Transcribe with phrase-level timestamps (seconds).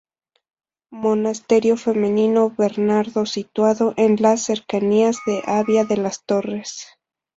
[1.03, 6.87] Monasterio femenino bernardo situado en las cercanías de Abia de las Torres.